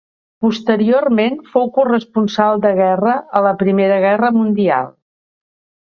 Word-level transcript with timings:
Posteriorment 0.43 1.35
fou 1.51 1.69
corresponsal 1.75 2.63
de 2.65 2.73
guerra 2.81 3.13
a 3.41 3.45
la 3.49 3.55
Primera 3.61 4.03
Guerra 4.09 4.35
Mundial. 4.39 4.93